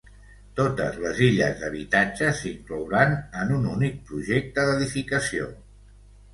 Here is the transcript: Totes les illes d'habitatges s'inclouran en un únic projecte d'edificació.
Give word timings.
Totes 0.59 0.95
les 1.03 1.19
illes 1.25 1.59
d'habitatges 1.59 2.41
s'inclouran 2.45 3.15
en 3.45 3.55
un 3.61 3.71
únic 3.75 4.03
projecte 4.11 4.67
d'edificació. 4.73 5.55